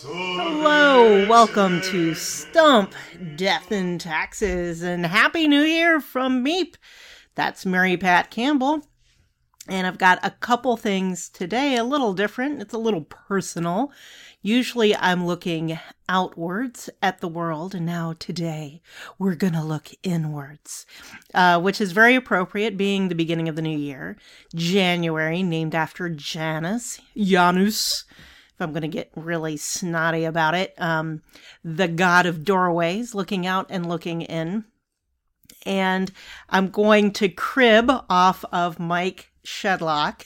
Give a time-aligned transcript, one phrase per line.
[0.00, 2.94] Hello, welcome to Stump
[3.36, 6.76] Death and Taxes, and Happy New Year from Meep.
[7.34, 8.88] That's Mary Pat Campbell.
[9.68, 12.62] And I've got a couple things today, a little different.
[12.62, 13.92] It's a little personal.
[14.42, 18.80] Usually I'm looking outwards at the world, and now today
[19.18, 20.86] we're going to look inwards,
[21.34, 24.16] uh, which is very appropriate being the beginning of the new year.
[24.54, 28.04] January, named after Janus, Janus,
[28.54, 31.22] if I'm going to get really snotty about it, um,
[31.64, 34.64] the god of doorways, looking out and looking in.
[35.66, 36.12] And
[36.48, 40.24] I'm going to crib off of Mike Shedlock.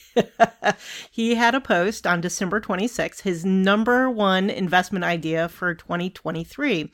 [1.11, 6.91] he had a post on December 26, his number one investment idea for 2023.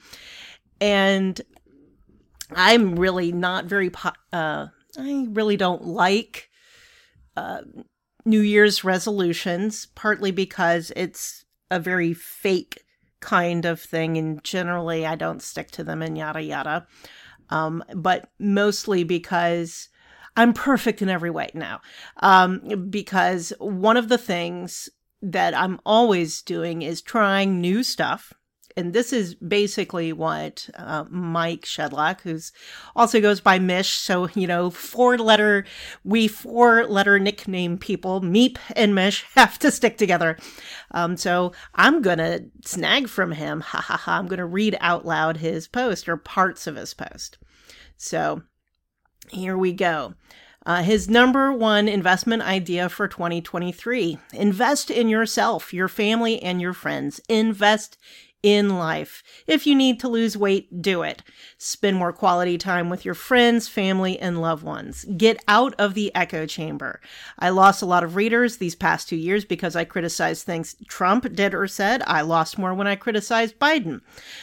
[0.79, 1.41] And
[2.51, 6.49] I'm really not very, po- uh, I really don't like
[7.35, 7.61] uh,
[8.25, 12.83] New Year's resolutions, partly because it's a very fake
[13.21, 16.87] kind of thing, and generally I don't stick to them and yada yada.
[17.49, 19.89] Um, but mostly because
[20.39, 21.81] I'm perfect in every way now.
[22.17, 24.89] Um, because one of the things
[25.21, 28.33] that I'm always doing is trying new stuff
[28.77, 32.53] and this is basically what uh, Mike Shedlock, who's
[32.95, 35.65] also goes by Mish, so you know, four letter
[36.05, 40.37] we four letter nickname people, Meep and Mish, have to stick together.
[40.91, 43.59] Um, so I'm gonna snag from him.
[43.69, 44.17] Ha ha ha!
[44.17, 47.37] I'm gonna read out loud his post or parts of his post.
[47.97, 48.43] So
[49.29, 50.15] here we go.
[50.69, 56.73] Uh, his number one investment idea for 2023 invest in yourself, your family, and your
[56.73, 57.19] friends.
[57.27, 57.97] Invest
[58.43, 59.23] in life.
[59.47, 61.23] If you need to lose weight, do it.
[61.57, 65.05] Spend more quality time with your friends, family, and loved ones.
[65.17, 67.01] Get out of the echo chamber.
[67.39, 71.33] I lost a lot of readers these past two years because I criticized things Trump
[71.33, 72.03] did or said.
[72.05, 74.01] I lost more when I criticized Biden.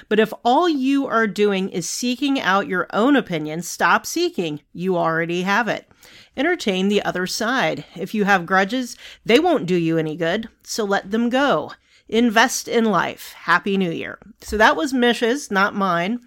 [0.09, 4.61] But if all you are doing is seeking out your own opinion, stop seeking.
[4.73, 5.89] You already have it.
[6.37, 7.85] Entertain the other side.
[7.97, 11.73] If you have grudges, they won't do you any good, so let them go
[12.09, 13.33] invest in life.
[13.33, 14.19] Happy New Year.
[14.41, 16.21] So that was Mish's, not mine.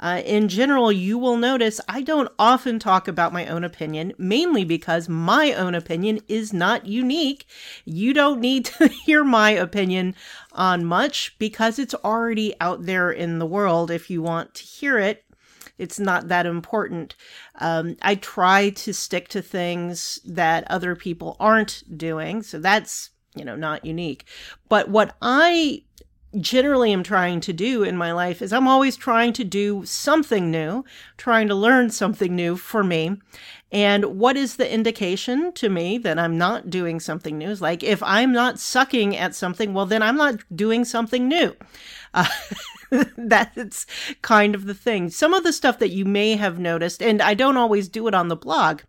[0.00, 4.64] Uh, in general, you will notice I don't often talk about my own opinion, mainly
[4.64, 7.46] because my own opinion is not unique.
[7.84, 10.14] You don't need to hear my opinion
[10.52, 14.98] on much because it's already out there in the world if you want to hear
[14.98, 15.23] it.
[15.78, 17.16] It's not that important.
[17.56, 22.42] Um, I try to stick to things that other people aren't doing.
[22.42, 24.26] So that's you know, not unique.
[24.68, 25.82] But what I
[26.40, 30.50] generally am trying to do in my life is I'm always trying to do something
[30.50, 30.84] new,
[31.16, 33.20] trying to learn something new for me.
[33.70, 37.50] And what is the indication to me that I'm not doing something new?
[37.50, 41.54] Is like if I'm not sucking at something, well, then I'm not doing something new.
[42.12, 42.26] Uh,
[43.16, 43.86] that's
[44.22, 45.10] kind of the thing.
[45.10, 48.14] Some of the stuff that you may have noticed, and I don't always do it
[48.14, 48.82] on the blog,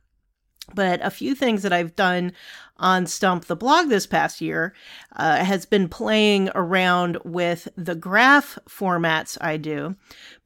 [0.74, 2.34] but a few things that I've done
[2.78, 4.74] on Stump the blog this past year
[5.16, 9.96] uh, has been playing around with the graph formats I do.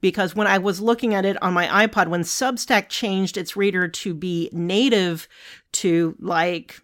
[0.01, 3.87] Because when I was looking at it on my iPod, when Substack changed its reader
[3.87, 5.27] to be native
[5.73, 6.79] to like,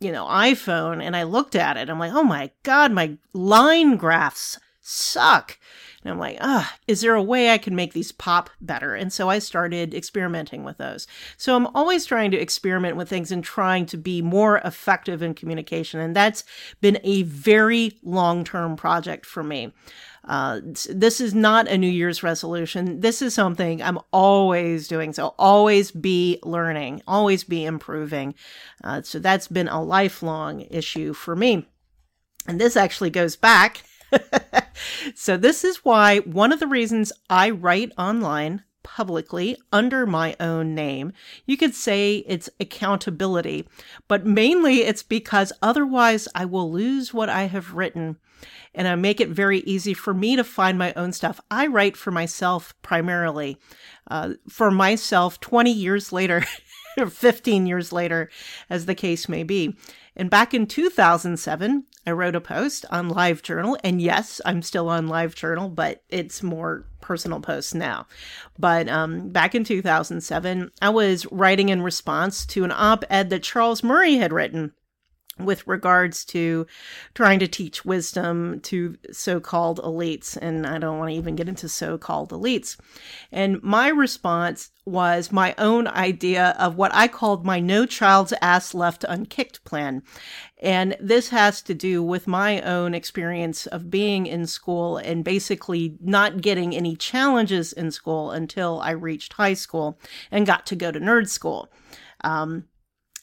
[0.00, 3.96] you know, iPhone, and I looked at it, I'm like, oh my God, my line
[3.96, 5.58] graphs suck.
[6.02, 8.94] And I'm like, ah, is there a way I can make these pop better?
[8.94, 11.06] And so I started experimenting with those.
[11.36, 15.34] So I'm always trying to experiment with things and trying to be more effective in
[15.34, 16.00] communication.
[16.00, 16.44] And that's
[16.80, 19.72] been a very long term project for me.
[20.24, 23.00] Uh, this is not a New Year's resolution.
[23.00, 25.12] This is something I'm always doing.
[25.12, 28.34] So always be learning, always be improving.
[28.84, 31.66] Uh, so that's been a lifelong issue for me.
[32.46, 33.82] And this actually goes back
[35.14, 40.74] so, this is why one of the reasons I write online publicly under my own
[40.74, 41.12] name.
[41.46, 43.68] You could say it's accountability,
[44.08, 48.16] but mainly it's because otherwise I will lose what I have written
[48.74, 51.40] and I make it very easy for me to find my own stuff.
[51.50, 53.58] I write for myself primarily.
[54.10, 56.44] Uh, for myself, 20 years later,
[57.08, 58.30] 15 years later,
[58.68, 59.76] as the case may be.
[60.16, 63.78] And back in 2007, I wrote a post on LiveJournal.
[63.84, 68.06] And yes, I'm still on LiveJournal, but it's more personal posts now.
[68.58, 73.42] But um, back in 2007, I was writing in response to an op ed that
[73.42, 74.72] Charles Murray had written
[75.44, 76.66] with regards to
[77.14, 81.68] trying to teach wisdom to so-called elites and I don't want to even get into
[81.68, 82.76] so-called elites.
[83.32, 88.74] And my response was my own idea of what I called my no child's ass
[88.74, 90.02] left unkicked plan.
[90.58, 95.96] And this has to do with my own experience of being in school and basically
[96.00, 99.98] not getting any challenges in school until I reached high school
[100.30, 101.70] and got to go to nerd school.
[102.22, 102.64] Um,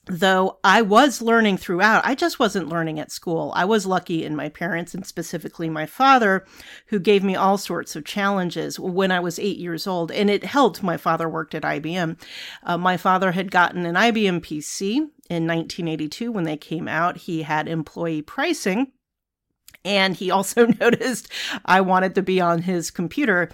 [0.07, 3.51] though I was learning throughout, I just wasn't learning at school.
[3.55, 6.45] I was lucky in my parents and specifically my father,
[6.87, 10.11] who gave me all sorts of challenges when I was eight years old.
[10.11, 10.83] And it helped.
[10.83, 12.19] My father worked at IBM.
[12.63, 14.97] Uh, my father had gotten an IBM PC
[15.29, 17.17] in 1982 when they came out.
[17.17, 18.91] He had employee pricing.
[19.85, 21.31] And he also noticed
[21.65, 23.49] I wanted to be on his computer.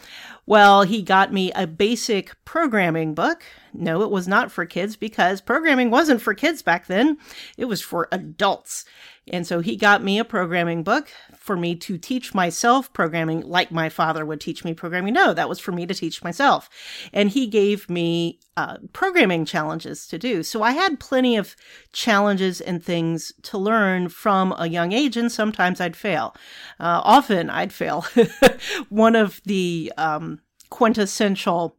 [0.46, 3.44] Well, he got me a basic programming book
[3.74, 7.18] no, it was not for kids because programming wasn't for kids back then.
[7.58, 8.86] It was for adults.
[9.32, 13.72] And so he got me a programming book for me to teach myself programming like
[13.72, 15.14] my father would teach me programming.
[15.14, 16.70] No, that was for me to teach myself.
[17.14, 20.44] And he gave me uh, programming challenges to do.
[20.44, 21.56] So I had plenty of
[21.94, 26.36] challenges and things to learn from a young age, and sometimes I'd fail.
[26.80, 28.06] Uh, often I'd fail.
[28.90, 31.78] One of the um, quintessential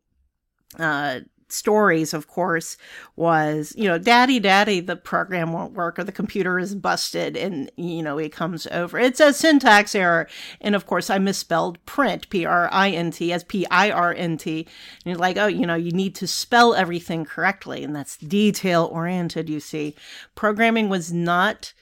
[0.79, 2.77] uh, stories, of course,
[3.17, 7.71] was, you know, daddy, daddy, the program won't work or the computer is busted and,
[7.77, 8.99] you know, it comes over.
[8.99, 10.29] It's a syntax error.
[10.61, 14.13] And of course, I misspelled print, P R I N T, as P I R
[14.13, 14.61] N T.
[14.61, 17.85] And you're like, oh, you know, you need to spell everything correctly.
[17.85, 19.95] And that's detail oriented, you see.
[20.35, 21.73] Programming was not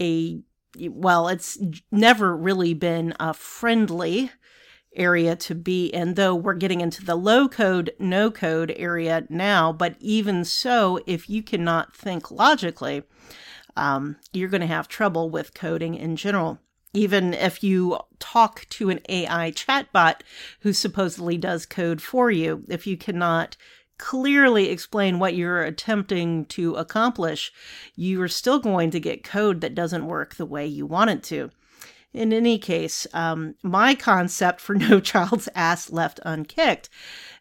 [0.00, 0.40] a,
[0.88, 1.58] well, it's
[1.90, 4.30] never really been a friendly
[4.94, 9.72] area to be in, though we're getting into the low code, no code area now.
[9.72, 13.04] But even so, if you cannot think logically,
[13.76, 16.58] um, you're going to have trouble with coding in general.
[16.94, 20.20] Even if you talk to an AI chatbot
[20.60, 23.56] who supposedly does code for you, if you cannot
[23.96, 27.52] clearly explain what you're attempting to accomplish,
[27.94, 31.22] you are still going to get code that doesn't work the way you want it
[31.22, 31.50] to
[32.14, 36.88] in any case, um, my concept for no child's ass left unkicked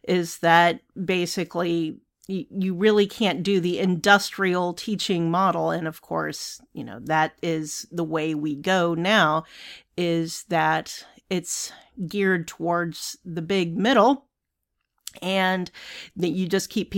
[0.07, 1.97] is that basically
[2.27, 5.71] you, you really can't do the industrial teaching model.
[5.71, 9.43] And of course, you know, that is the way we go now
[9.97, 11.71] is that it's
[12.07, 14.25] geared towards the big middle
[15.21, 15.69] and
[16.15, 16.93] that you just keep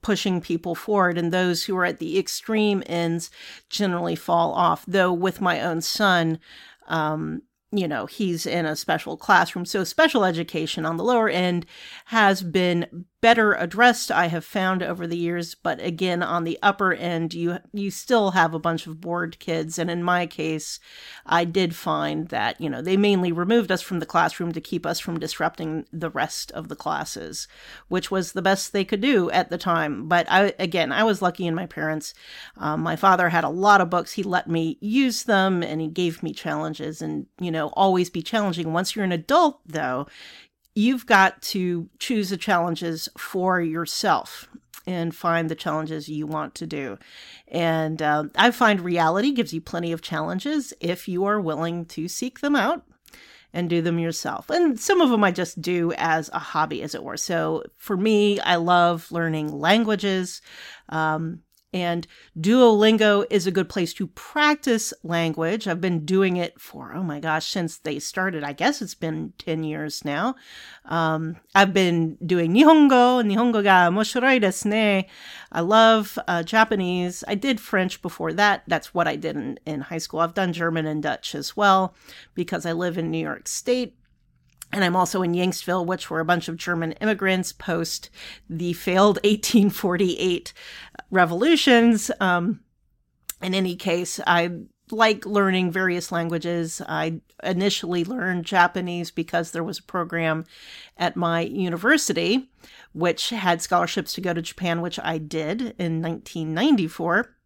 [0.00, 3.30] pushing people forward and those who are at the extreme ends
[3.68, 6.38] generally fall off though with my own son
[6.88, 9.66] um, you know, he's in a special classroom.
[9.66, 11.66] So special education on the lower end
[12.06, 16.92] has been better addressed I have found over the years but again on the upper
[16.92, 19.78] end you you still have a bunch of bored kids.
[19.78, 20.78] And in my case
[21.26, 24.86] I did find that you know they mainly removed us from the classroom to keep
[24.86, 27.48] us from disrupting the rest of the classes
[27.88, 30.08] which was the best they could do at the time.
[30.08, 32.14] But I again I was lucky in my parents.
[32.56, 34.12] Um, my father had a lot of books.
[34.12, 37.02] He let me use them and he gave me challenges.
[37.02, 38.72] And you know always be challenging.
[38.72, 40.06] Once you're an adult though
[40.78, 44.48] you've got to choose the challenges for yourself
[44.86, 46.96] and find the challenges you want to do.
[47.48, 52.06] And uh, I find reality gives you plenty of challenges if you are willing to
[52.06, 52.84] seek them out
[53.52, 54.50] and do them yourself.
[54.50, 57.16] And some of them I just do as a hobby, as it were.
[57.16, 60.40] So for me, I love learning languages.
[60.90, 61.40] Um,
[61.72, 62.06] and
[62.38, 65.68] Duolingo is a good place to practice language.
[65.68, 68.42] I've been doing it for, oh my gosh, since they started.
[68.42, 70.34] I guess it's been 10 years now.
[70.86, 75.08] Um, I've been doing Nihongo, Nihongo ga moshiroi desu ne.
[75.52, 77.22] I love uh, Japanese.
[77.28, 78.62] I did French before that.
[78.66, 80.20] That's what I did in, in high school.
[80.20, 81.94] I've done German and Dutch as well
[82.34, 83.97] because I live in New York State.
[84.72, 88.10] And I'm also in Yanksville, which were a bunch of German immigrants post
[88.48, 90.52] the failed 1848
[91.10, 92.10] revolutions.
[92.20, 92.60] Um,
[93.40, 94.50] in any case, I
[94.90, 96.82] like learning various languages.
[96.86, 100.44] I initially learned Japanese because there was a program
[100.96, 102.50] at my university
[102.92, 107.36] which had scholarships to go to Japan, which I did in 1994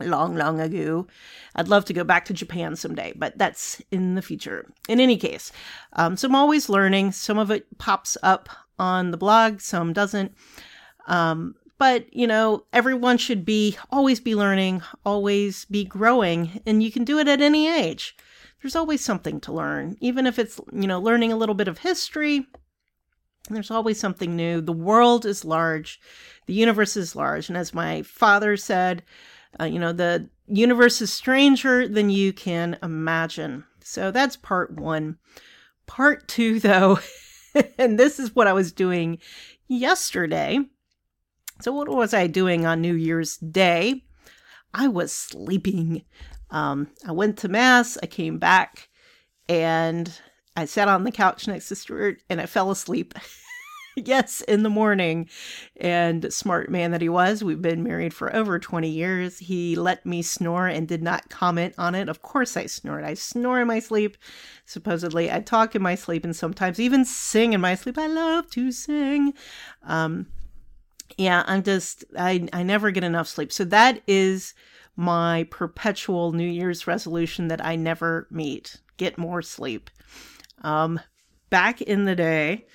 [0.00, 1.06] long, long ago.
[1.54, 4.70] I'd love to go back to Japan someday, but that's in the future.
[4.88, 5.52] In any case,
[5.94, 7.12] um, so I'm always learning.
[7.12, 8.48] Some of it pops up
[8.78, 10.34] on the blog, some doesn't.
[11.06, 16.90] Um, but you know, everyone should be always be learning, always be growing, and you
[16.90, 18.16] can do it at any age.
[18.62, 21.78] There's always something to learn, even if it's you know learning a little bit of
[21.78, 22.46] history.
[23.48, 24.60] There's always something new.
[24.60, 26.00] The world is large,
[26.46, 29.04] the universe is large, and as my father said,
[29.60, 33.64] uh, you know, the universe is stranger than you can imagine.
[33.82, 35.18] So that's part one.
[35.86, 36.98] Part two, though,
[37.78, 39.18] and this is what I was doing
[39.68, 40.58] yesterday.
[41.62, 44.04] So, what was I doing on New Year's Day?
[44.74, 46.04] I was sleeping.
[46.50, 48.88] Um, I went to Mass, I came back,
[49.48, 50.12] and
[50.56, 53.14] I sat on the couch next to Stuart and I fell asleep.
[54.04, 55.28] yes, in the morning.
[55.76, 59.38] And smart man that he was, we've been married for over 20 years.
[59.38, 62.08] He let me snore and did not comment on it.
[62.08, 63.04] Of course, I snored.
[63.04, 64.16] I snore in my sleep.
[64.66, 67.98] Supposedly, I talk in my sleep and sometimes even sing in my sleep.
[67.98, 69.32] I love to sing.
[69.82, 70.26] Um,
[71.16, 73.52] yeah, I'm just, I, I never get enough sleep.
[73.52, 74.54] So that is
[74.96, 79.90] my perpetual New Year's resolution that I never meet get more sleep.
[80.62, 81.00] Um,
[81.50, 82.66] back in the day,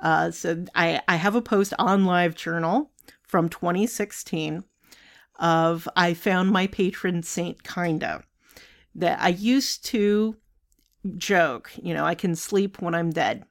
[0.00, 2.90] uh, so I, I have a post on Live Journal
[3.22, 4.64] from 2016
[5.38, 8.24] of I found my patron saint, kinda.
[8.94, 10.36] That I used to
[11.16, 13.44] joke, you know, I can sleep when I'm dead.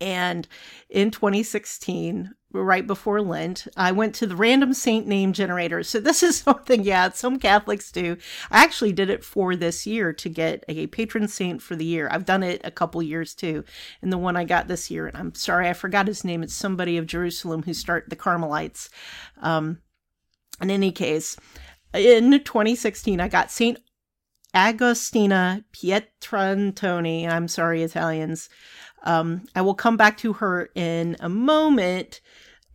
[0.00, 0.46] And
[0.88, 5.82] in 2016, right before Lent, I went to the random saint name generator.
[5.82, 8.16] So this is something, yeah, some Catholics do.
[8.50, 12.08] I actually did it for this year to get a patron saint for the year.
[12.10, 13.64] I've done it a couple years too.
[14.00, 16.42] And the one I got this year, and I'm sorry, I forgot his name.
[16.42, 18.88] It's somebody of Jerusalem who start the Carmelites.
[19.42, 19.78] Um,
[20.60, 21.36] in any case,
[21.92, 23.78] in 2016, I got Saint
[24.54, 27.28] Agostina Pietrantoni.
[27.28, 28.48] I'm sorry, Italians.
[29.04, 32.20] Um, I will come back to her in a moment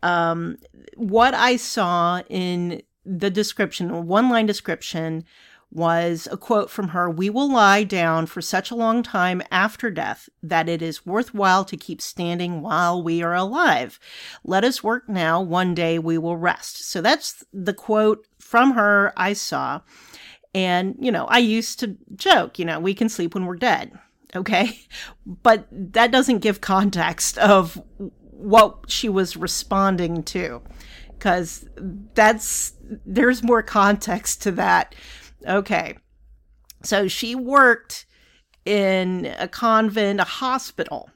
[0.02, 0.58] um,
[0.96, 5.26] what I saw in the description, one line description,
[5.72, 9.92] was a quote from her We will lie down for such a long time after
[9.92, 14.00] death that it is worthwhile to keep standing while we are alive.
[14.44, 16.90] Let us work now, one day we will rest.
[16.90, 19.82] So that's the quote from her I saw.
[20.56, 23.92] And, you know, I used to joke, you know, we can sleep when we're dead.
[24.36, 24.80] Okay.
[25.26, 27.82] But that doesn't give context of
[28.32, 30.62] what she was responding to
[31.12, 31.68] because
[32.14, 32.74] that's
[33.06, 34.96] there's more context to that.
[35.46, 35.98] Okay.
[36.84, 38.06] So she worked
[38.66, 41.10] in a convent a hospital.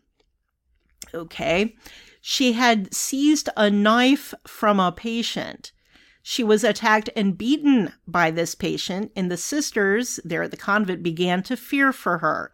[1.14, 1.76] Okay.
[2.22, 5.72] She had seized a knife from a patient.
[6.22, 11.04] She was attacked and beaten by this patient and the sisters there at the convent
[11.04, 12.54] began to fear for her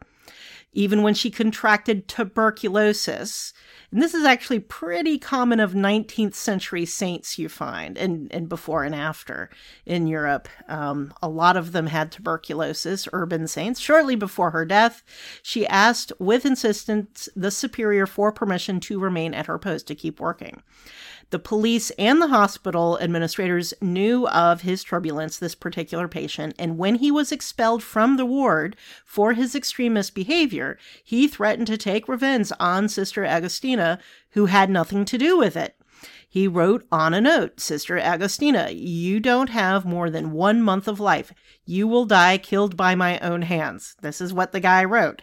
[0.73, 3.53] even when she contracted tuberculosis.
[3.91, 8.83] And this is actually pretty common of 19th century saints you find, and, and before
[8.83, 9.49] and after
[9.85, 10.47] in Europe.
[10.67, 13.79] Um, a lot of them had tuberculosis, urban saints.
[13.79, 15.03] Shortly before her death,
[15.41, 20.19] she asked with insistence the superior for permission to remain at her post to keep
[20.19, 20.61] working.
[21.31, 26.95] The police and the hospital administrators knew of his turbulence, this particular patient, and when
[26.95, 32.51] he was expelled from the ward for his extremist behavior, he threatened to take revenge
[32.59, 34.00] on Sister Agostina,
[34.31, 35.75] who had nothing to do with it.
[36.27, 41.00] He wrote on a note, Sister Agostina, you don't have more than one month of
[41.00, 41.33] life.
[41.65, 43.95] You will die killed by my own hands.
[44.01, 45.21] This is what the guy wrote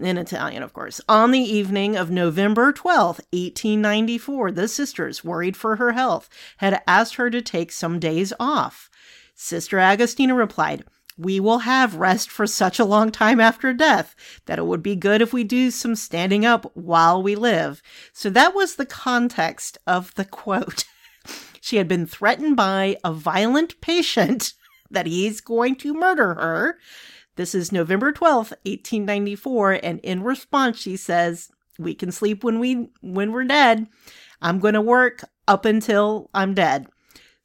[0.00, 1.00] in Italian, of course.
[1.08, 6.28] On the evening of November 12th, 1894, the sisters, worried for her health,
[6.58, 8.90] had asked her to take some days off.
[9.34, 10.84] Sister Agostina replied,
[11.18, 14.14] we will have rest for such a long time after death
[14.46, 17.82] that it would be good if we do some standing up while we live.
[18.12, 20.84] So that was the context of the quote.
[21.60, 24.54] she had been threatened by a violent patient
[24.90, 26.78] that he's going to murder her.
[27.38, 32.90] This is November 12th, 1894, and in response she says, "We can sleep when we
[33.00, 33.86] when we're dead.
[34.42, 36.88] I'm going to work up until I'm dead."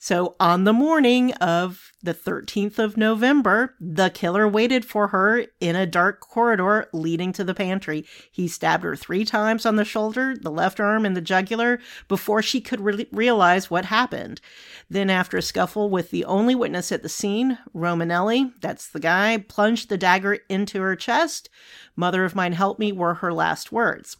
[0.04, 5.78] So on the morning of the 13th of November, the killer waited for her in
[5.78, 8.06] a dark corridor leading to the pantry.
[8.30, 11.80] He stabbed her three times on the shoulder, the left arm, and the jugular
[12.10, 14.42] before she could re- realize what happened.
[14.90, 19.38] Then, after a scuffle with the only witness at the scene, Romanelli, that's the guy,
[19.38, 21.50] plunged the dagger into her chest.
[21.96, 24.18] Mother of mine, help me, were her last words.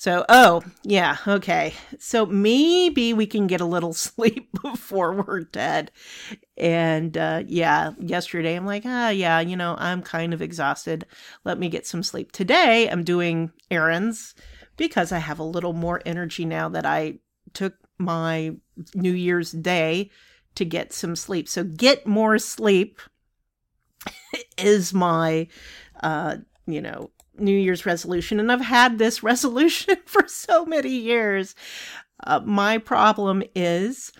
[0.00, 1.74] So, oh, yeah, okay.
[1.98, 5.90] So maybe we can get a little sleep before we're dead.
[6.56, 11.04] And uh, yeah, yesterday I'm like, ah, yeah, you know, I'm kind of exhausted.
[11.42, 12.30] Let me get some sleep.
[12.30, 14.36] Today I'm doing errands
[14.76, 17.18] because I have a little more energy now that I
[17.52, 18.54] took my
[18.94, 20.12] New Year's Day
[20.54, 21.48] to get some sleep.
[21.48, 23.00] So, get more sleep
[24.58, 25.48] is my,
[26.00, 26.36] uh,
[26.68, 31.54] you know, New Year's resolution, and I've had this resolution for so many years.
[32.24, 34.12] Uh, my problem is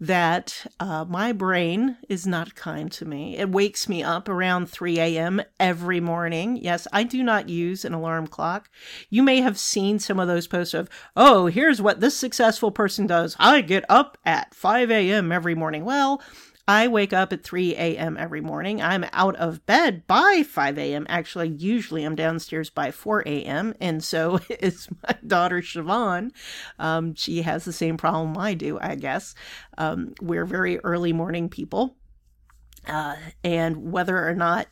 [0.00, 3.36] that uh, my brain is not kind to me.
[3.38, 5.40] It wakes me up around 3 a.m.
[5.60, 6.56] every morning.
[6.56, 8.68] Yes, I do not use an alarm clock.
[9.08, 13.06] You may have seen some of those posts of, oh, here's what this successful person
[13.06, 13.36] does.
[13.38, 15.30] I get up at 5 a.m.
[15.30, 15.84] every morning.
[15.84, 16.20] Well,
[16.66, 18.16] I wake up at 3 a.m.
[18.16, 18.80] every morning.
[18.80, 21.06] I'm out of bed by 5 a.m.
[21.10, 23.74] Actually, usually I'm downstairs by 4 a.m.
[23.80, 26.30] And so is my daughter Siobhan.
[26.78, 29.34] Um, she has the same problem I do, I guess.
[29.76, 31.96] Um, we're very early morning people.
[32.86, 34.66] Uh, and whether or not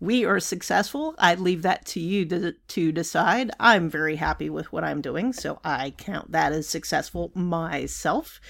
[0.00, 1.14] we are successful.
[1.18, 3.50] I leave that to you to, to decide.
[3.58, 8.40] I'm very happy with what I'm doing, so I count that as successful myself.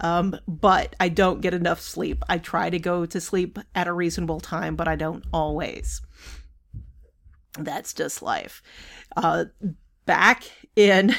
[0.00, 2.22] Um, but I don't get enough sleep.
[2.28, 6.02] I try to go to sleep at a reasonable time, but I don't always.
[7.58, 8.62] That's just life.
[9.16, 9.46] Uh,
[10.04, 10.44] back
[10.76, 11.14] in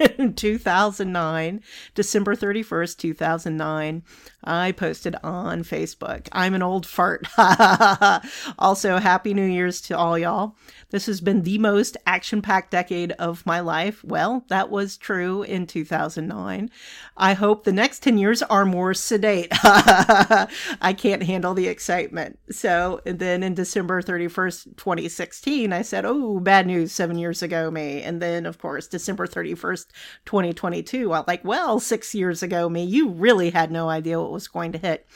[0.36, 1.62] 2009,
[1.94, 4.02] December 31st, 2009,
[4.44, 6.28] I posted on Facebook.
[6.32, 7.26] I'm an old fart.
[8.58, 10.56] also, Happy New Year's to all y'all.
[10.90, 14.04] This has been the most action packed decade of my life.
[14.04, 16.70] Well, that was true in 2009.
[17.16, 19.48] I hope the next 10 years are more sedate.
[19.62, 22.38] I can't handle the excitement.
[22.50, 28.02] So then in December 31st, 2016, I said, Oh, bad news seven years ago, me.
[28.02, 29.86] And then, of course, December 31st,
[30.26, 34.48] 2022, I'm like, Well, six years ago, me, you really had no idea what was
[34.48, 35.06] going to hit.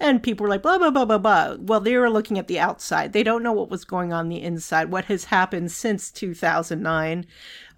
[0.00, 1.56] And people were like, blah, blah, blah, blah, blah.
[1.58, 3.12] Well, they were looking at the outside.
[3.12, 7.26] They don't know what was going on the inside, what has happened since 2009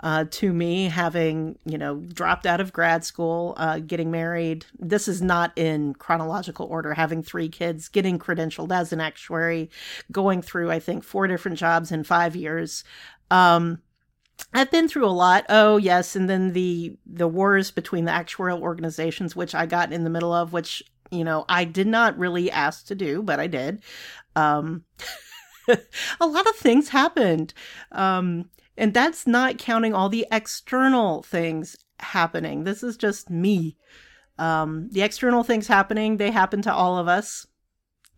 [0.02, 4.66] uh, to me, having, you know, dropped out of grad school, uh, getting married.
[4.78, 9.70] This is not in chronological order, having three kids, getting credentialed as an actuary,
[10.12, 12.84] going through, I think, four different jobs in five years.
[13.30, 13.80] Um,
[14.52, 15.46] I've been through a lot.
[15.48, 20.04] Oh yes, and then the the wars between the actuarial organizations, which I got in
[20.04, 23.46] the middle of, which you know I did not really ask to do, but I
[23.46, 23.82] did.
[24.36, 24.84] Um,
[26.20, 27.54] a lot of things happened,
[27.92, 32.64] um, and that's not counting all the external things happening.
[32.64, 33.76] This is just me.
[34.38, 37.46] Um, the external things happening, they happen to all of us.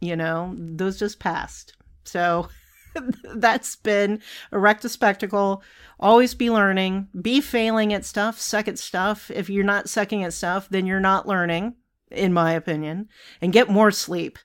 [0.00, 1.74] You know, those just passed.
[2.04, 2.48] So
[3.34, 4.20] that's been
[4.52, 5.62] erect a spectacle.
[5.98, 7.08] Always be learning.
[7.20, 8.40] Be failing at stuff.
[8.40, 9.30] Suck at stuff.
[9.30, 11.74] If you're not sucking at stuff, then you're not learning,
[12.10, 13.08] in my opinion.
[13.40, 14.38] And get more sleep.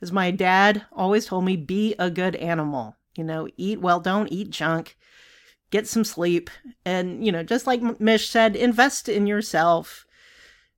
[0.00, 2.96] As my dad always told me, be a good animal.
[3.16, 4.96] You know, eat well, don't eat junk.
[5.70, 6.50] Get some sleep.
[6.84, 10.06] And, you know, just like Mish said, invest in yourself.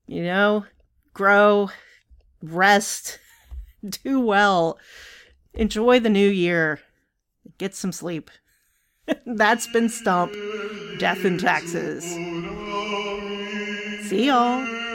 [0.07, 0.65] You know,
[1.13, 1.71] grow,
[2.43, 3.19] rest,
[4.05, 4.79] do well.
[5.55, 6.81] Enjoy the new year
[7.59, 8.31] Get some sleep.
[9.27, 10.33] That's been Stump.
[10.99, 12.05] Death and Taxes.
[14.09, 14.86] See y'all.